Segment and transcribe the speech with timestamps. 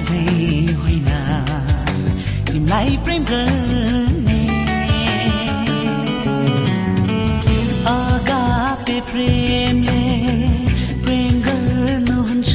[0.00, 1.08] झै होइन।
[2.46, 4.38] तिमीलाई प्रेम गर्ने।
[7.86, 10.02] अगापे प्रेमले
[11.02, 12.50] प्रेम गर्नुहुन्छ।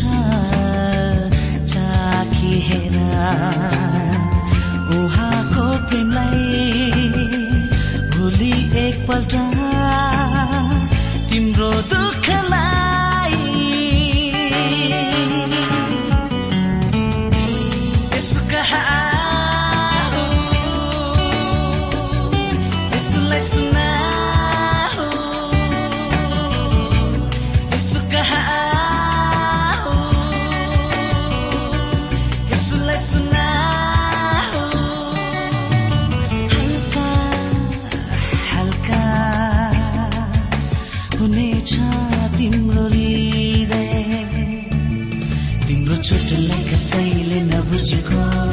[1.74, 2.98] चाखी हेर।
[4.98, 6.73] उहाँको प्रेमलाई
[46.04, 48.53] छोटो लैका साइले नबुझेको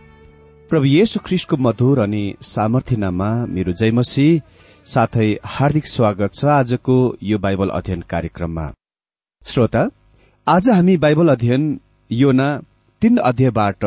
[0.71, 4.27] प्रभु येशु ख्रिस्टको मधुर अनि सामर्थ्यनामा मेरो जयमसी
[4.85, 6.93] साथै हार्दिक स्वागत छ आजको
[7.29, 8.67] यो बाइबल अध्ययन कार्यक्रममा।
[9.41, 9.81] श्रोता
[10.47, 11.65] आज हामी बाइबल अध्ययन
[12.09, 12.45] योना
[13.01, 13.85] तीन अध्यायबाट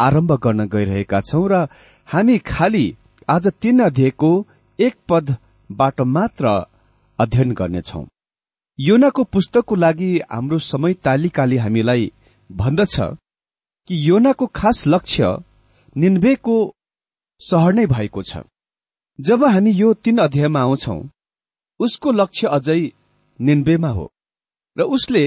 [0.00, 1.58] आरम्भ गर्न गइरहेका छौं र
[2.08, 2.86] हामी खालि
[3.28, 4.30] आज तीन अध्यायको
[4.78, 6.52] एक पदबाट मात्र
[7.18, 8.04] अध्ययन गर्नेछौ।
[8.78, 12.06] योनाको पुस्तकको लागि हाम्रो समय तालिकाले हामीलाई
[12.50, 12.96] भन्दछ
[13.88, 15.32] कि योनाको खास लक्ष्य
[15.96, 16.56] निन्वेको
[17.40, 18.42] सहर नै भएको छ।
[19.18, 20.96] जब हामी यो तीन अध्यायमा आउँछौ
[21.80, 22.80] उसको लक्ष्य अझै
[23.40, 24.06] निन्वेमा हो
[24.76, 25.24] र उसले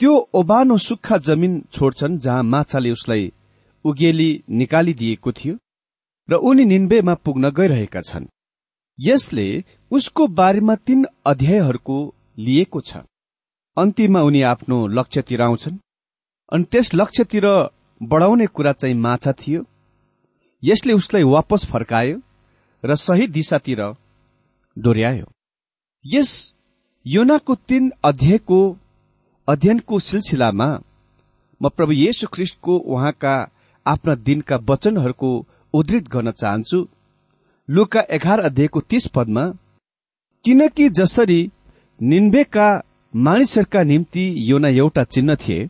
[0.00, 3.32] त्यो ओबानो सुक्खा जमिन छोड्छन् जहाँ माछाले उसलाई
[3.84, 5.54] उगेली निकालिदिएको थियो
[6.28, 8.26] र उनी निन्वेमा पुग्न गइरहेका छन्।
[8.98, 9.46] यसले
[9.90, 11.96] उसको बारेमा तीन अध्यायहरूको
[12.38, 13.02] लिएको छ।
[13.76, 15.78] अन्तिममा उनी आफ्नो लक्ष्यतिर आउँछन्
[16.52, 17.46] अनि त्यस लक्ष्यतिर
[18.00, 19.64] बढाउने कुरा चाहिँ माछा थियो।
[20.62, 22.20] यसले उसलाई वापस फर्कायो
[22.84, 23.80] र सही दिशातिर
[24.76, 25.26] डोर्यायो
[26.04, 26.30] यस
[27.06, 28.60] योनाको तीन अध्यायको
[29.48, 30.68] अध्ययनको सिलसिलामा
[31.60, 33.34] म प्रभु येशु ख्रिष्टको उहाँका
[33.86, 35.30] आफ्ना दिनका वचनहरूको
[35.74, 36.86] उद्धृत गर्न चाहन्छु।
[37.68, 39.44] लुका एघार अध्यायको तीस पदमा
[40.44, 41.40] किनकि जसरी
[42.00, 42.68] निन्वेका
[43.14, 45.68] मानिसहरूका निम्ति योना एउटा चिन्ह थिए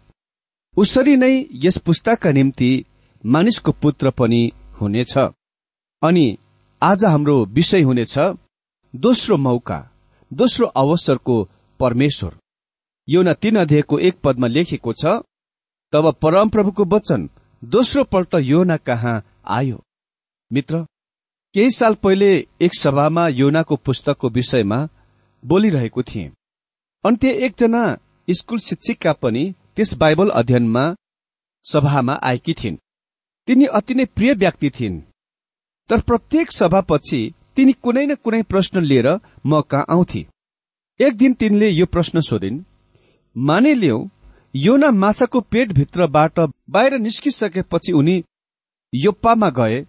[0.76, 2.70] उसरी नै यस पुस्तकका निम्ति
[3.24, 4.42] मानिसको पुत्र पनि
[4.80, 5.16] हुनेछ।
[6.02, 6.26] अनि
[6.82, 8.18] आज हाम्रो विषय हुनेछ
[8.94, 9.78] दोस्रो मौका
[10.30, 11.42] दोस्रो अवसरको
[11.80, 12.36] परमेश्वर।
[13.08, 15.20] योना तीन अध्यायको एक पदमा लेखेको छ
[15.92, 17.28] तब परमप्रभुको वचन
[17.62, 19.82] दोस्रो पल्ट योना कहाँ आयो?
[20.50, 20.84] मित्र
[21.54, 24.78] केही साल पहिले एक सभामा योनाको पुस्तकको विषयमा
[25.42, 26.30] बोलिरहेको थिए।
[27.04, 27.82] अनि त्यहाँ एकजना
[28.28, 29.42] स्कूल शिक्षिका पनि
[29.76, 30.84] त्यस बाइबल अध्ययनमा
[31.64, 32.76] सभामा आएकी थिइन्।
[33.50, 35.00] तिनी अति नै प्रिय व्यक्ति थिइन्।
[35.90, 37.18] तर प्रत्येक सभापछि
[37.56, 39.08] तिनी कुनै न कुनै प्रश्न लिएर
[39.46, 40.20] म कहाँ आउँथे।
[41.00, 42.62] एक दिन तिनले यो प्रश्न सोधिन्
[43.36, 43.98] मानिलिउ
[44.56, 46.40] योना माछाको पेटभित्रबाट
[46.70, 48.16] बाहिर निस्किसकेपछि उनी
[48.92, 49.84] योप्पामा गए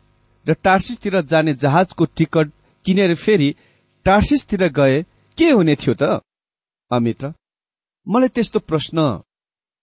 [0.45, 2.51] र टार्सिसतिर जाने जहाजको टिकट
[2.85, 3.55] किनेर फेरि
[4.05, 5.01] टार्सिसतिर गए
[5.37, 6.21] के हुने थियो त?
[6.91, 7.33] अमित्र
[8.07, 8.97] मलाई त्यस्तो प्रश्न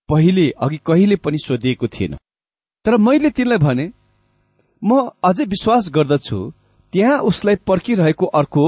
[0.08, 2.18] पहिले अघि कहिले पनि सोधिएको थिएन।
[2.84, 3.92] तर मैले तिनलाई भने
[4.82, 6.38] म अझै विश्वास गर्दछु
[6.92, 8.64] त्यहाँ उसलाई पर्खिरहेको अर्को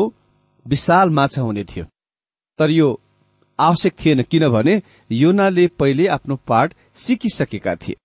[0.66, 1.84] विशाल माछा हुने थियो।
[2.58, 2.88] तर यो
[3.58, 7.96] आवश्यक थिएन किनभने योनाले पहिले आफ्नो पाठ सिकिसकेका थिए।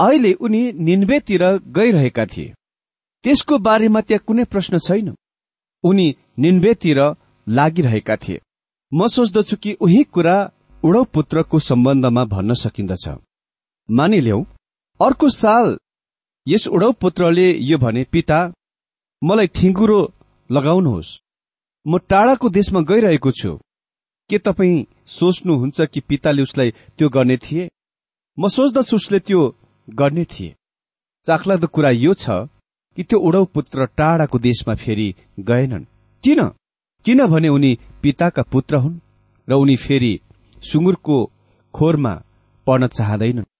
[0.00, 2.54] अहिले उनी निन्वेतिर गइरहेका थिए।
[3.24, 5.14] त्यसको बारेमा त्यहाँ कुनै प्रश्न छैन।
[5.84, 6.06] उनी
[6.38, 6.98] निन्वेतिर
[7.46, 8.40] लागिरहेका थिए।
[8.92, 10.36] म सोच्दछु कि उही कुरा
[10.84, 13.08] उडौ पुत्रको सम्बन्धमा भन्न सकिन्दछ।
[13.90, 14.44] मानिल्याउ
[15.02, 15.76] अर्को साल
[16.46, 18.38] यस उडौ पुत्रले यो भने पिता
[19.22, 20.00] मलाई ठिङ्गुरो
[20.50, 21.10] लगाउनुहोस्।
[21.86, 23.52] म टाढाको देशमा गइरहेको छु।
[24.30, 27.68] के तपाईँ सोच्नुहुन्छ कि पिताले उसलाई त्यो गर्ने थिए?
[28.38, 29.42] म सोच्दछु उसले त्यो
[29.88, 30.54] गर्ने थिए।
[31.26, 32.26] चाखलाग्दो कुरा यो छ
[32.96, 35.08] कि त्यो उडौ पुत्र टाढाको देशमा फेरि
[35.40, 35.84] गएनन्।
[36.24, 36.40] किन?
[37.04, 39.00] किनभने उनी पिताका पुत्र हुन्
[39.48, 40.14] र उनी फेरि
[40.62, 41.16] सुँगुरको
[41.74, 42.14] खोरमा
[42.66, 43.51] पर्न चाहँदैनन्।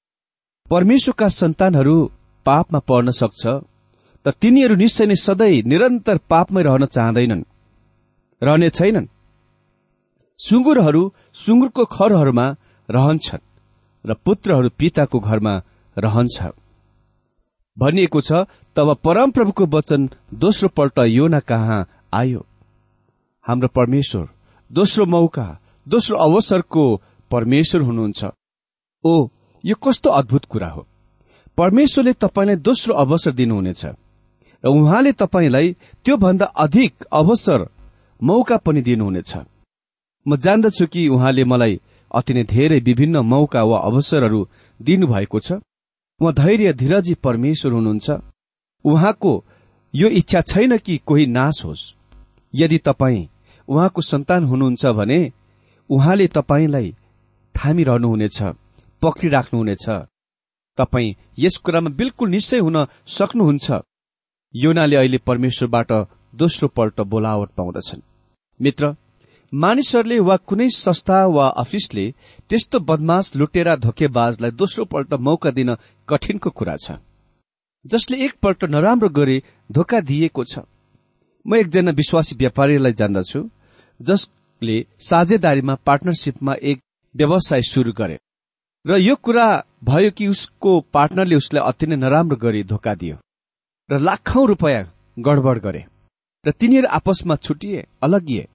[0.73, 1.95] परमेश्वरका सन्तानहरू
[2.47, 3.43] पापमा पर्न सक्छ
[4.26, 7.43] तर तिनीहरू निश्चय नै सधैँ निरन्तर पापमै रहन चाहँदैनन्
[8.43, 9.07] रहने छैनन्।
[10.41, 11.02] सुँगुरहरू
[11.35, 12.47] सुँगुरको खरहरूमा
[12.88, 13.49] रहन्छन्
[14.05, 15.55] र पुत्रहरू पिताको घरमा
[15.97, 16.37] रहन्छ।
[17.76, 18.31] भनिएको छ
[18.76, 21.81] तब परमप्रभुको वचन दोस्रो पल्ट योना कहाँ
[22.12, 22.41] आयो?
[23.47, 24.25] हाम्रो परमेश्वर
[24.71, 25.47] दोस्रो मौका
[25.87, 26.85] दोस्रो अवसरको
[27.31, 28.21] परमेश्वर हुनुहुन्छ।
[29.05, 29.14] ओ
[29.64, 30.87] यो कस्तो अद्भुत कुरा हो?
[31.59, 37.69] परमेश्वरले तपाईँलाई दोस्रो अवसर दिनुहुनेछ र उहाँले तपाईँलाई त्योभन्दा अधिक अवसर
[38.23, 39.37] मौका पनि दिनुहुनेछ।
[40.26, 41.81] म जान्दछु कि उहाँले मलाई
[42.14, 44.49] अति नै धेरै विभिन्न मौका वा अवसरहरू
[44.81, 45.52] दिनुभएको छ।
[46.21, 48.11] उहाँ धैर्य धीरजी परमेश्वर हुनुहुन्छ।
[48.85, 49.33] उहाँको
[49.95, 51.95] यो इच्छा छैन कि कोही नाश होस्।
[52.54, 53.28] यदि तपाईँ
[53.69, 55.33] उहाँको सन्तान हुनुहुन्छ भने
[55.90, 56.95] उहाँले तपाईँलाई
[57.54, 58.42] थामिरहनुहुनेछ।
[59.02, 59.87] पक्रिराख्नुहुनेछ
[60.78, 62.76] तपाईँ यस कुरामा बिल्कुल निश्चय हुन
[63.09, 63.80] सक्नुहुन्छ।
[64.54, 65.92] योनाले अहिले परमेश्वरबाट
[66.35, 68.00] दोस्रो पल्ट बोलावट पाउँदछन्।
[68.61, 68.94] मित्र
[69.52, 72.04] मानिसहरूले वा कुनै संस्था वा अफिसले
[72.50, 75.75] त्यस्तो बदमाश लुटेरा धोकेबाजलाई दोस्रो पल्ट मौका दिन
[76.09, 76.97] कठिनको कुरा छ
[77.85, 80.59] जसले एकपल्ट नराम्रो गरे धोका दिएको छ।
[81.47, 83.40] म एकजना विश्वासी व्यापारीलाई जान्दछु
[84.00, 86.80] जसले साझेदारीमा पार्टनरसिपमा एक
[87.14, 88.18] व्यवसाय शुरू गरे।
[88.87, 89.47] र यो कुरा
[89.85, 93.17] भयो कि उसको पार्टनरले उसलाई अति नै नराम्रो गरी धोका दियो
[93.89, 94.85] र लाखौं रुपियाँ
[95.19, 95.85] गडबड गरे
[96.45, 98.49] र तिनीहरू आपसमा छुटिए अलगिए।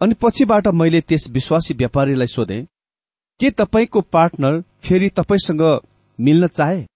[0.00, 2.60] अनि पछिबाट मैले त्यस विश्वासी व्यापारीलाई सोधे
[3.40, 5.62] के तपाईँको पार्टनर फेरि तपाईँसँग
[6.18, 6.86] मिल्न चाहे?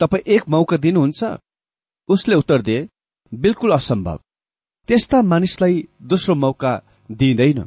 [0.00, 1.24] तपाईँ एक मौका दिनुहुन्छ?
[2.08, 2.88] उसले उत्तर दिए
[3.32, 4.20] बिल्कुल असम्भव।
[4.88, 6.72] त्यस्ता मानिसलाई दोस्रो मौका
[7.10, 7.64] दिइँदैन।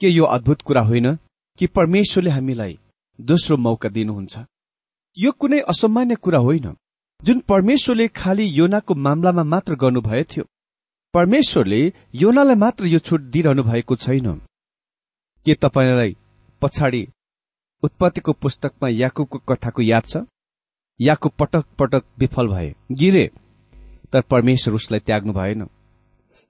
[0.00, 1.14] के यो अद्भुत कुरा होइन
[1.58, 2.78] कि परमेश्वरले हामीलाई
[3.20, 4.38] दोस्रो मौका दिनुहुन्छ।
[5.18, 6.76] यो कुनै असामान्य कुरा होइन।
[7.20, 10.44] जुन परमेश्वरले खालि योनाको मामलामा मात्र गर्नुभएको थियो
[11.14, 11.80] परमेश्वरले
[12.14, 14.40] योनालाई मात्र यो छुट दिइरहनु भएको छैन।
[15.46, 16.16] के तपाईँलाई
[16.62, 17.02] पछाडि
[17.82, 20.16] उत्पत्तिको पुस्तकमा याकुबको कथाको याद छ?
[21.00, 23.30] याकुब पटक पटक विफल भए। गिरे
[24.12, 25.66] तर परमेश्वर उसलाई त्याग्नु भएन।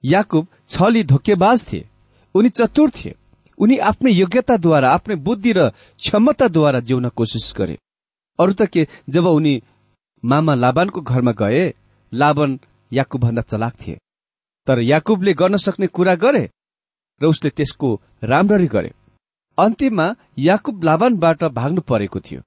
[0.03, 1.87] याकुब छली धोकेबाज थिए।
[2.35, 3.15] उनी चतुर थिए।
[3.61, 7.77] उनी आफ्नै योग्यताद्वारा आफ्नै बुद्धि र क्षमताद्वारा जिउन कोसिस गरे।
[8.39, 9.53] अरू त के जब उनी
[10.23, 11.63] मामा लाबानको घरमा गए
[12.13, 12.59] लाबन
[12.91, 13.97] याकुब भन्दा चलाक थिए।
[14.67, 16.43] तर याकुबले गर्न सक्ने कुरा गरे
[17.21, 17.89] र उसले त्यसको
[18.23, 18.91] राम्ररी गरे।
[19.57, 20.07] अन्तिममा
[20.39, 22.41] याकुब लाबानबाट भाग्नु परेको थियो।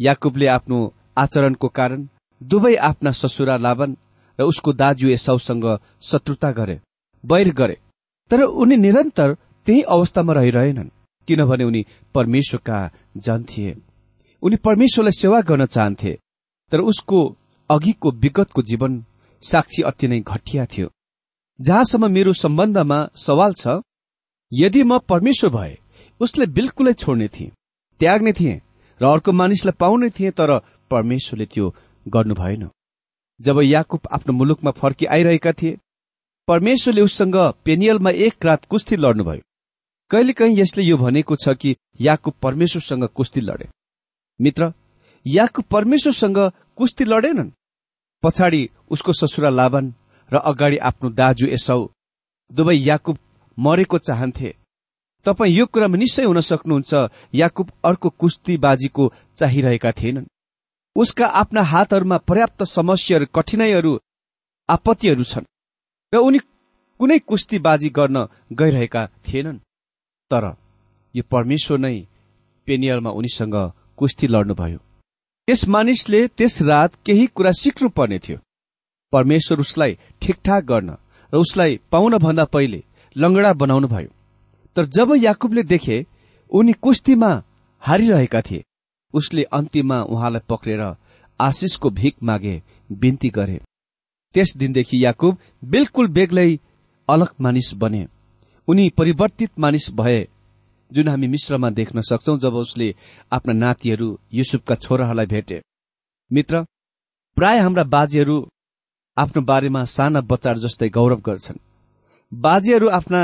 [0.00, 0.78] याकुबले आफ्नो
[1.18, 2.06] आचरणको कारण
[2.40, 3.96] दुवै आफ्ना ससुरा लाबन
[4.38, 5.66] र उसको दाजु एसाउसँग
[6.02, 6.80] शत्रुता गरे
[7.24, 7.76] बैर गरे।
[8.30, 10.94] तर उनी निरन्तर त्यही अवस्थामा रहिरहेनन्
[11.28, 12.78] किनभने उनी परमेश्वरका
[13.26, 13.76] जन थिए
[14.42, 16.12] उनी परमेश्वरलाई सेवा गर्न चाहन्थे
[16.72, 17.18] तर उसको
[17.70, 18.92] अघिको विगतको जीवन
[19.42, 20.88] साक्षी अति नै घटिया थियो।
[21.58, 23.80] जहाँसम्म मेरो सम्बन्धमा सवाल छ
[24.52, 25.76] यदि म परमेश्वर भए
[26.20, 27.50] उसले बिल्कुलै छोड्ने थिएँ
[28.00, 28.60] त्याग्ने थिएँ
[29.00, 30.50] र अर्को मानिसलाई पाउने थिएँ तर
[30.90, 31.74] परमेश्वरले त्यो
[32.06, 32.68] गर्नु भएन।
[33.40, 35.78] जब याकुब आफ्नो मुलुकमा फर्की आइरहेका थिए
[36.48, 39.45] परमेश्वरले उससँग पेनियलमा एक रात कुस्ती लड्नुभयो।
[40.10, 43.68] कहिलेकाहीँ यसले यो भनेको छ कि याकुब परमेश्वरसँग कुस्ती लडे।
[44.40, 44.72] मित्र
[45.26, 46.38] याकुब परमेश्वरसँग
[46.78, 47.50] कुस्ती लडेनन्?
[48.22, 49.92] पछाडि उसको ससुरा लाभन
[50.30, 51.80] र अगाडि आफ्नो दाजु एसौ
[52.50, 53.18] दुवै याकुब
[53.58, 54.54] मरेको चाहन्थे।
[55.26, 56.94] तपाईँ यो कुरामा निश्चय हुन सक्नुहुन्छ
[57.34, 60.30] याकुब अर्को कुस्तीबाजीको चाहिरहेका थिएनन्।
[60.96, 63.98] उसका आफ्ना हातहरूमा पर्याप्त समस्याहरू कठिनाईहरू
[64.68, 65.50] आपत्तिहरू छन्
[66.12, 66.38] र उनी
[67.00, 69.58] कुनै कुस्तीबाजी गर्न गइरहेका थिएनन्।
[70.30, 70.44] तर
[71.14, 71.96] यो परमेश्वर नै
[72.68, 73.56] पेनियलमा उनीसँग
[73.96, 74.78] कुस्ती लड्नुभयो।
[75.48, 78.38] त्यस मानिसले त्यस रात केही कुरा सिक्नु पर्ने थियो।
[79.12, 80.90] परमेश्वर उसलाई ठिकठाक गर्न
[81.32, 82.82] र उसलाई पाउन भन्दा पहिले
[83.16, 84.10] लंगडा बनाउनु भयो।
[84.76, 86.06] तर जब याकुबले देखे
[86.50, 87.30] उनी कुस्तीमा
[87.82, 88.64] हारिरहेका थिए।
[89.14, 90.82] उसले अन्तिममा उहाँलाई पक्रेर
[91.40, 93.60] आशिषको भिख मागे बिन्ती गरे।
[94.34, 96.50] त्यस दिनदेखि याकुब बिल्कुल बेग्लै
[97.08, 98.06] अलग मानिस बने।
[98.68, 100.26] उनी परिवर्तित मानिस भए
[100.90, 102.94] जुन हामी मिश्रमा देख्न सक्छौ जब उसले
[103.32, 105.60] आफ्ना नातिहरू युसुफका छोराहरूलाई भेटे।
[106.30, 106.62] मित्र
[107.36, 108.36] प्राय हाम्रा बाजेहरू
[109.16, 111.58] आफ्नो बारेमा साना बच्चाहरू जस्तै गौरव गर्छन्।
[112.32, 113.20] बाजेहरू आफ्ना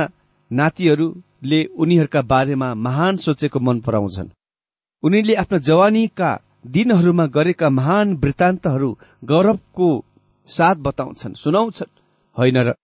[0.51, 4.33] नातिहरूले उनीहरूका बारेमा महान सोचेको मन पराउँछन्।
[5.03, 6.31] उनीले आफ्ना जवानीका
[6.67, 8.91] दिनहरूमा गरेका महान वृत्तान्तहरू
[9.25, 9.89] गौरवको
[10.49, 11.95] साथ बताउँछन् सुनाउँछन्।
[12.37, 12.75] होइन र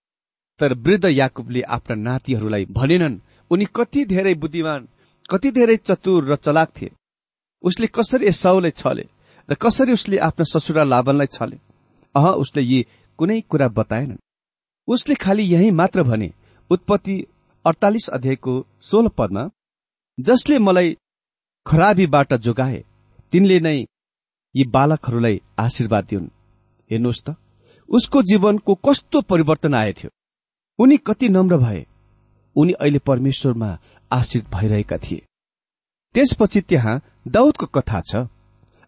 [0.60, 3.18] तर वृद्ध याकुबले आफ्ना नातिहरूलाई भनेनन्
[3.50, 4.88] उनी कति धेरै बुद्धिमान
[5.30, 6.90] कति धेरै चतुर र चलाक थिए।
[7.64, 9.04] उसले कसरी एसाउलाई छले
[9.48, 11.56] र कसरी उसले आफ्ना ससुरा लाभनलाई छले?
[12.14, 12.86] अह उसले यी
[13.18, 14.18] कुनै कुरा बताएनन्।
[14.88, 16.32] उसले खालि यही मात्र भने
[16.70, 17.16] उत्पत्ति
[17.64, 19.48] अडतालिस अध्यायको सोह्र पदमा
[20.18, 20.96] जसले मलाई
[21.66, 22.84] खराबीबाट जोगाए
[23.32, 23.78] तिनले नै
[24.54, 26.28] यी बालकहरूलाई आशीर्वाद दिउन्।
[26.90, 27.36] हेर्नुहोस् त
[27.88, 30.10] उसको जीवनको कस्तो परिवर्तन आएथ्यो।
[30.78, 31.86] उनी कति नम्र भए।
[32.56, 33.78] उनी अहिले परमेश्वरमा
[34.12, 35.22] आश्रित भइरहेका थिए।
[36.14, 38.26] त्यसपछि त्यहाँ दाउदको कथा छ।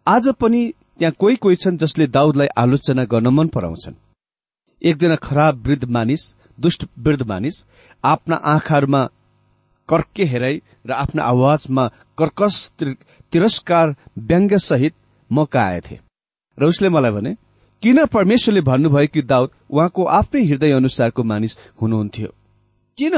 [0.07, 3.95] आज पनि त्यहाँ कोही कोही छन् जसले दाउदलाई आलोचना गर्न मन पराउँछन्।
[4.83, 7.65] एकजना खराब वृद्ध मानिस दुष्ट वृद्ध मानिस
[8.05, 9.05] आफ्ना आँखाहरूमा
[9.89, 11.87] कर्के हेराई र आफ्ना आवाजमा
[12.19, 12.73] कर्कस
[13.33, 14.95] तिरस्कार व्यङ्ग्य सहित
[15.31, 15.99] मौका आएथे
[16.59, 17.35] र उसले मलाई भने
[17.83, 22.29] किन परमेश्वरले भन्नुभयो कि दाउद उहाँको आफ्नै हृदय अनुसारको मानिस हुनुहुन्थ्यो?
[22.99, 23.15] किन?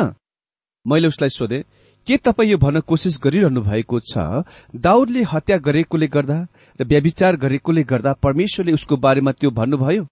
[0.86, 1.64] मैले उसलाई सोधे
[2.06, 4.44] के तपाईँ यो भन्न कोसिस गरिरहनु भएको छ
[4.76, 6.38] दाउदले हत्या गरेकोले गर्दा
[6.80, 10.04] र व्यविचार गरेकोले गर्दा परमेश्वरले उसको बारेमा त्यो भन्नुभयो?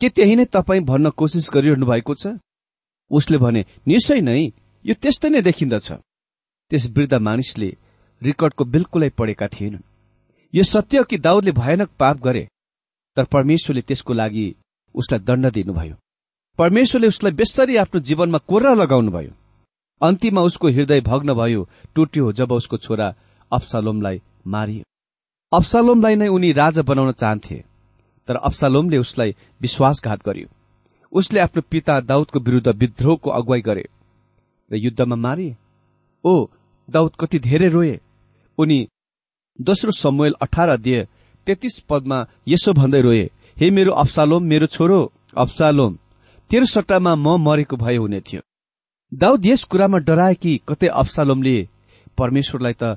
[0.00, 2.34] के त्यही नै तपाईँ भन्न कोसिस गरिरहनु भएको छ?
[3.10, 4.42] उसले भने निश्चय नै
[4.84, 5.92] यो त्यस्तै नै देखिन्दछ।
[6.70, 7.70] त्यस वृद्ध मानिसले
[8.22, 9.86] रिकर्डको बिल्कुलै पढेका थिएनन्।
[10.54, 12.48] यो सत्य कि दाउदले भयानक पाप गरे
[13.16, 14.54] तर परमेश्वरले त्यसको लागि
[14.94, 15.94] उसलाई दण्ड दिनुभयो।
[16.58, 19.32] परमेश्वरले उसलाई बेसरी आफ्नो जीवनमा कोर्रा लगाउनुभयो।
[20.00, 23.14] अन्तिममा उसको हृदय भग्न भयो टुट्यो जब उसको छोरा
[23.52, 24.84] अप्सालोमलाई मारियो।
[25.52, 27.64] अप्सालोमलाई नै उनी राजा बनाउन चाहन्थे
[28.28, 30.48] तर अप्सालोमले उसलाई विश्वासघात गर्यो।
[31.12, 33.84] उसले आफ्नो पिता दाउदको विरूद्ध विद्रोहको अगुवाई गरे
[34.70, 35.56] र युद्धमा मारिए।
[36.24, 36.46] ओ
[36.88, 38.00] दाउद कति धेरै रोए?
[38.58, 38.88] उनी
[39.60, 41.06] दोस्रो समूहल अठार अध्यय
[41.46, 45.00] तेत्तीस पदमा यसो भन्दै रोए हे मेरो अप्सालोम मेरो छोरो
[45.36, 45.98] अप्सालोम
[46.50, 48.40] तेरो सट्टामा म मरेको भए हुने थियो।
[49.14, 51.56] दाउद यस कुरामा डराए कि कतै अप्सालोमले
[52.18, 52.96] परमेश्वरलाई त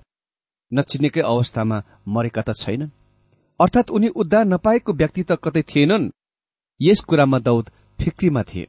[0.74, 2.90] नचिनेकै अवस्थामा मरेका त छैनन्?
[3.60, 6.10] अर्थात् उनी उद्धार नपाएको व्यक्ति त कतै थिएनन्?
[6.82, 8.68] यस कुरामा दाउद फिक्रीमा थिए।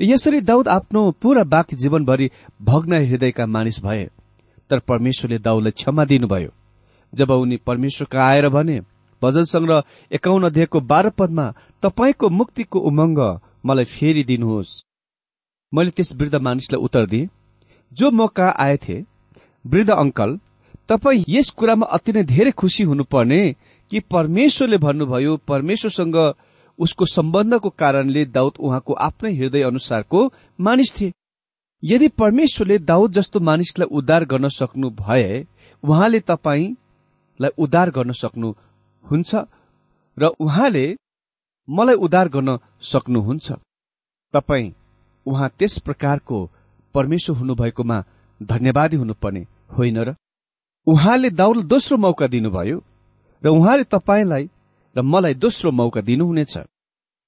[0.00, 2.30] यसरी दाउद आफ्नो पूरा बाँकी जीवनभरि
[2.62, 4.10] भग्न हृदयका मानिस भए।
[4.70, 6.50] तर परमेश्वरले दाउदलाई क्षमा दिनुभयो।
[7.14, 8.80] जब उनी परमेश्वरका आएर भने
[9.24, 9.82] भजन संग्रह
[10.12, 13.20] एकाउन्न अध्यायको बाह्र पदमा तपाईँको मुक्तिको उमङ्ग
[13.66, 14.80] मलाई फेरि दिनुहोस्।
[15.72, 17.28] मैले त्यस वृद्ध मानिसलाई उत्तर दिए
[17.92, 19.02] जो मौका आएथे
[19.64, 20.38] वृद्ध अंकल
[20.88, 23.40] तपाईँ यस कुरामा अति नै धेरै खुसी हुनुपर्ने
[23.90, 26.16] कि परमेश्वरले भन्नुभयो परमेश्वरसँग
[26.78, 30.20] उसको सम्बन्धको कारणले दाउद उहाँको आफ्नै हृदय अनुसारको
[30.60, 31.12] मानिस थिए।
[31.82, 35.46] यदि परमेश्वरले दाउद जस्तो मानिसलाई उद्धार गर्न सक्नु भए
[35.82, 38.12] उहाँले तपाईँलाई उद्धार गर्न
[39.04, 39.34] सक्नुहुन्छ
[40.18, 40.96] र उहाँले
[41.68, 43.52] मलाई उद्धार गर्न सक्नुहुन्छ।
[44.34, 44.72] तपाईँ
[45.26, 46.50] उहाँ त्यस प्रकारको
[46.94, 48.04] परमेश्वर हुनुभएकोमा
[48.42, 49.46] धन्यवादी हुनुपर्ने
[49.78, 50.14] होइन र?
[50.86, 52.78] उहाँले दाउल दोस्रो मौका दिनुभयो
[53.42, 54.50] र उहाँले तपाईँलाई
[54.96, 56.58] र मलाई दोस्रो मौका दिनुहुनेछ।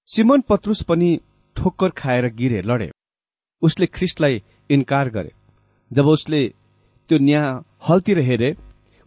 [0.09, 1.21] सिमन पत्रुस पनि
[1.57, 2.91] ठोक्कर खाएर गिरे लडे।
[3.63, 5.33] उसले ख्रिस्टलाई इन्कार गरे।
[5.93, 6.55] जब उसले
[7.09, 8.57] त्यो न्याय हलतिर हेरे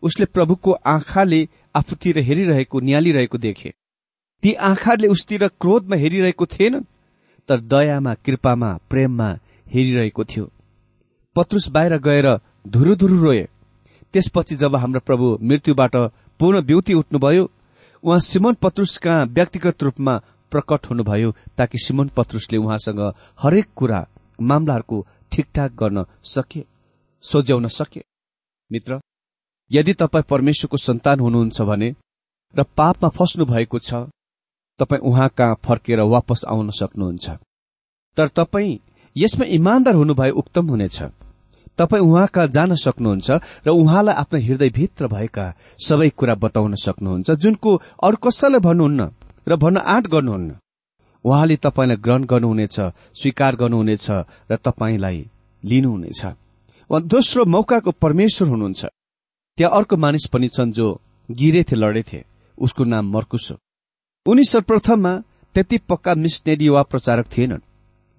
[0.03, 3.73] उसले प्रभुको आँखाले आफूतिर हेरिरहेको निहालिरहेको देखे।
[4.43, 6.79] ती आँखाले उसतिर क्रोधमा हेरिरहेको थिएन
[7.49, 9.29] तर दयामा कृपामा प्रेममा
[9.67, 10.51] हेरिरहेको थियो।
[11.35, 12.27] पत्रुस बाहिर गएर
[12.67, 13.47] धुरु धुरु रोए।
[14.13, 15.95] त्यसपछि जब हाम्रो प्रभु मृत्युबाट
[16.39, 17.49] पूर्ण ब्युति उठ्नुभयो
[18.03, 20.17] उहाँ सिमन पत्रुसका व्यक्तिगत रूपमा
[20.51, 23.01] प्रकट हुनुभयो ताकि सिमन पत्रुसले उहाँसँग
[23.39, 24.05] हरेक कुरा
[24.41, 26.63] मामलाहरूको ठिकठाक गर्न सके
[27.23, 28.01] सोझ्याउन सके।
[28.69, 28.99] मित्र
[29.71, 31.89] यदि तपाईँ परमेश्वरको सन्तान हुनुहुन्छ भने
[32.53, 33.93] र पापमा फस्नु भएको छ
[34.79, 37.29] तपाईँ उहाँ कहाँ फर्केर वापस आउन सक्नुहुन्छ?
[38.17, 38.79] तर तपाईँ
[39.15, 41.01] यसमा इमान्दार हुनुभए उक्तम हुनेछ।
[41.77, 43.29] तपाईँ उहाँ कहाँ जान सक्नुहुन्छ
[43.65, 45.45] र उहाँलाई आफ्नो हृदयभित्र भएका
[45.79, 49.01] सबै कुरा बताउन सक्नुहुन्छ जुनको अरू कसैलाई भन्नुहुन्न
[49.47, 50.57] र भन्न आँट गर्नुहुन्न।
[51.25, 52.79] उहाँले तपाईँलाई ग्रहण गर्नुहुनेछ
[53.19, 54.07] स्वीकार गर्नुहुनेछ
[54.51, 55.25] र तपाईँलाई
[55.63, 56.21] लिनुहुनेछ।
[56.89, 58.85] दोस्रो मौकाको परमेश्वर हुनुहुन्छ।
[59.59, 60.85] त्यहाँ अर्को मानिस पनि छन् जो
[61.29, 62.23] गिरेथे लडेथे
[62.57, 63.57] उसको नाम मर्कुस हो।
[64.25, 65.11] उनी सर्वप्रथममा
[65.55, 67.65] त्यति पक्का मिसनेरी वा प्रचारक थिएनन्।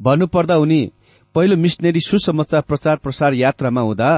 [0.01, 0.81] भन्नुपर्दा उनी
[1.35, 4.11] पहिलो मिसनेरी सुसमाचार प्रचार प्रसार यात्रामा हुँदा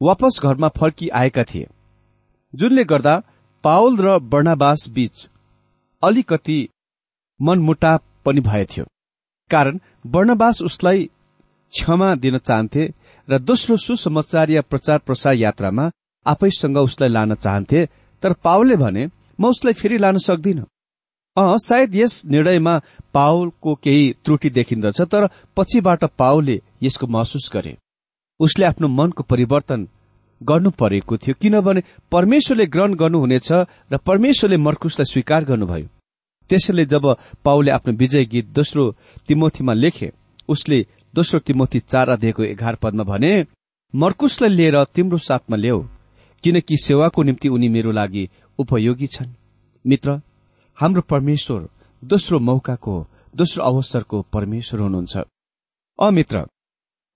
[0.00, 1.66] वापस घरमा फर्की आएका थिए
[2.54, 3.14] जुनले गर्दा
[3.64, 5.28] पावल र वर्णावास बीच
[6.02, 6.58] अलिकति
[7.40, 8.84] मनमुटाप पनि भएथ्यो
[9.50, 11.10] कारण वर्णवास उसलाई
[11.72, 12.90] क्षमा दिन चाहन्थे
[13.28, 15.90] र दोस्रो सुसमाचार या प्रचार प्रसार यात्रामा
[16.26, 17.86] आफैसँग उसलाई लान चाहन्थे
[18.22, 19.06] तर पावलले भने
[19.40, 20.64] म उसलाई फेरि लान सक्दिन।
[21.36, 22.78] अँ सायद यस निर्णयमा
[23.14, 27.76] पावलको केही त्रुटि देखिन्दछ तर पछिबाट पावलले यसको महसुस गरे।
[28.40, 29.86] उसले आफ्नो मनको परिवर्तन
[30.40, 33.52] गर्नु परेको थियो किनभने परमेश्वरले ग्रहण गर्नुहुनेछ
[33.92, 35.86] र परमेश्वरले मर्कुसलाई स्वीकार गर्नुभयो।
[36.50, 37.04] त्यसैले जब
[37.44, 38.84] पाउले आफ्नो विजय गीत दोस्रो
[39.28, 40.12] तिमोथीमा लेखे
[40.48, 40.78] उसले
[41.14, 43.32] दोस्रो तिमोथी चार अध्यायको एघार पदमा भने
[43.94, 45.82] मर्कुसलाई लिएर तिम्रो साथमा ल्याऊ।
[46.44, 49.34] किनकि सेवाको निम्ति उनी मेरो लागि उपयोगी छन्।
[49.84, 50.20] मित्र
[50.78, 51.68] हाम्रो परमेश्वर
[52.02, 52.94] दोस्रो मौकाको
[53.34, 55.16] दोस्रो अवसरको परमेश्वर हुनुहुन्छ।
[55.98, 56.46] अमित्र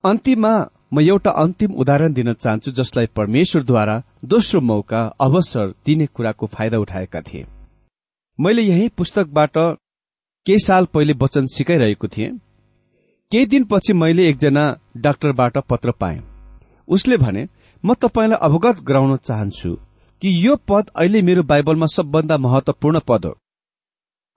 [0.05, 0.55] अन्तिममा
[0.93, 7.21] म एउटा अन्तिम उदाहरण दिन चाहन्छु जसलाई परमेश्वरद्वारा दोस्रो मौका अवसर दिने कुराको फाइदा उठाएका
[7.23, 7.47] थिए।
[8.39, 9.59] मैले यही पुस्तकबाट
[10.47, 12.31] केही साल पहिले वचन सिकाइरहेको थिएँ।
[13.33, 14.65] केही दिनपछि मैले एकजना
[14.97, 16.21] डाक्टरबाट पत्र पाएँ।
[16.89, 17.47] उसले भने
[17.85, 19.75] म तपाईँलाई अवगत गराउन चाहन्छु
[20.23, 23.37] कि यो पद अहिले मेरो बाइबलमा सबभन्दा महत्वपूर्ण पद हो।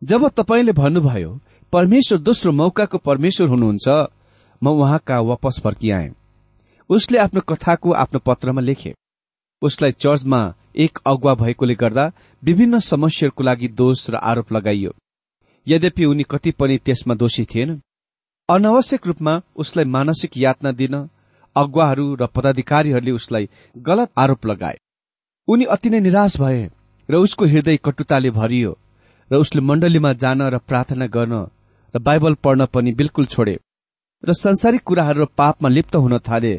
[0.02, 1.40] जब तपाईँले भन्नुभयो
[1.74, 3.88] परमेश्वर दोस्रो मौकाको परमेश्वर हुनुहुन्छ
[4.62, 6.12] म उहाँ कहाँ वापस फर्किआएँ।
[6.90, 8.94] उसले आफ्नो कथाको आफ्नो पत्रमा लेखे
[9.62, 10.42] उसलाई चर्चमा
[10.76, 12.12] एक अगुवा भएकोले गर्दा
[12.44, 14.92] विभिन्न समस्याहरूको लागि दोष र आरोप लगाइयो।
[15.68, 17.82] यद्यपि उनी कति पनि त्यसमा दोषी थिएन।
[18.50, 20.96] अनावश्यक रूपमा उसलाई मानसिक यातना दिन
[21.56, 24.78] अगुवाहरू र पदाधिकारीहरूले उसलाई गलत आरोप लगाए।
[25.48, 26.70] उनी अति नै निराश भए
[27.10, 28.78] र उसको हृदय कटुताले भरियो
[29.32, 31.46] र उसले मण्डलीमा जान र प्रार्थना गर्न
[31.94, 33.58] र बाइबल पढ्न पनि बिल्कुल छोडे
[34.24, 36.54] र संसारिक कुराहरू र पापमा लिप्त हुन थाले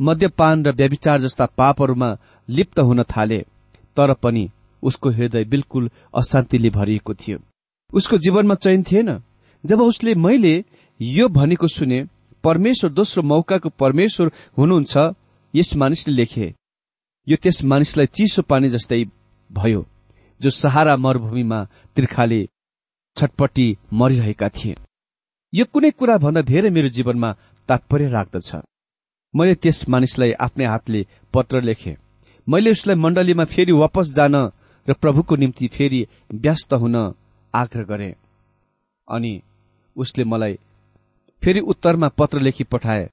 [0.00, 2.16] मद्यपान र व्यविचार जस्ता पापहरूमा
[2.48, 3.38] लिप्त हुन थाले
[3.96, 4.48] तर पनि
[4.82, 7.38] उसको हृदय बिल्कुल अशान्तिले भरिएको थियो।
[7.92, 9.10] उसको जीवनमा चयन थिएन।
[9.64, 10.54] जब उसले मैले
[11.00, 12.04] यो भनेको सुने
[12.44, 14.96] परमेश्वर दोस्रो मौकाको परमेश्वर हुनुहुन्छ
[15.54, 16.54] यस मानिसले लेखे।
[17.26, 19.04] यो त्यस मानिसलाई चिसो पानी जस्तै
[19.50, 19.86] भयो
[20.40, 21.58] जो सहारा मरूभूमिमा
[21.96, 22.40] तिर्खाले
[23.16, 24.74] छटपट्टि मरिरहेका थिए।
[25.52, 27.30] यो कुनै कुरा भन्दा धेरै मेरो जीवनमा
[27.68, 28.50] तात्पर्य राख्दछ।
[29.34, 31.96] मैले त्यस मानिसलाई आफ्नै हातले पत्र लेखे।
[32.48, 34.34] मैले उसलाई मण्डलीमा फेरि वापस जान
[34.88, 36.96] र प्रभुको निम्ति फेरि व्यस्त हुन
[37.54, 38.14] आग्रह गरे।
[39.08, 39.32] अनि
[39.96, 40.58] उसले मलाई
[41.42, 43.08] फेरि उत्तरमा पत्र लेखी पठाए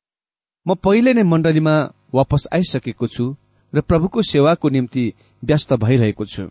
[0.66, 1.76] म पहिले नै मण्डलीमा
[2.14, 3.26] वापस आइसकेको छु
[3.74, 5.04] र प्रभुको सेवाको निम्ति
[5.44, 6.44] व्यस्त भइरहेको छु।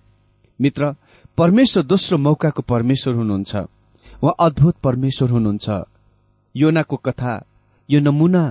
[0.60, 0.94] मित्र
[1.38, 3.56] परमेश्वर दोस्रो मौकाको परमेश्वर हुनुहुन्छ।
[4.22, 5.68] उहाँ अद्भुत परमेश्वर हुनुहुन्छ।
[6.54, 7.32] योनाको कथा
[7.88, 8.44] यो नमुना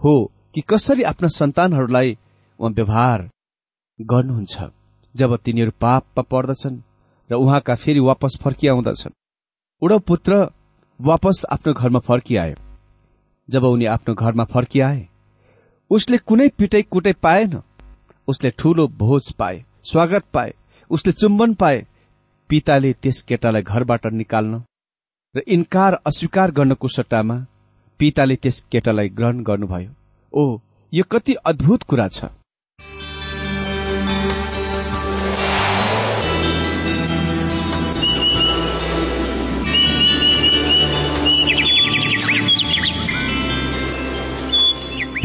[0.00, 0.14] हो
[0.54, 2.16] कि कसरी आफ्ना सन्तानहरूलाई
[2.60, 3.28] उहाँ व्यवहार
[3.98, 4.54] गर्नुहुन्छ
[5.14, 6.80] जब तिनीहरू पापमा पर्दछन्
[7.30, 9.16] र उहाँका फेरि वापस फर्किआउँदछन्।
[9.82, 10.32] उडौ पुत्र
[11.00, 12.54] वापस आफ्नो घरमा फर्किआए।
[13.48, 15.06] जब उनी आफ्नो घरमा फर्किआए
[15.90, 17.60] उसले कुनै पिटै कुटै पाएन।
[18.28, 20.54] उसले ठूलो भोज पाए स्वागत पाए
[20.90, 21.84] उसले चुम्बन पाए
[22.50, 24.62] पिताले त्यस केटालाई घरबाट निकाल्न
[25.34, 27.36] र इन्कार अस्वीकार गर्नको सट्टामा
[28.00, 29.90] पिताले त्यस केटालाई ग्रहण गर्नुभयो।
[30.34, 30.58] ओ
[30.92, 32.24] यो कति अद्भुत कुरा छ।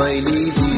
[0.00, 0.69] सधैँ फैलिदिनु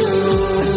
[0.00, 0.67] you.